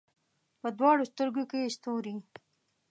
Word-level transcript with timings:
په 0.61 0.67
دواړو 0.77 1.03
سترګو 1.11 1.43
کې 1.49 1.57
یې 1.63 1.73
ستوري 1.75 2.15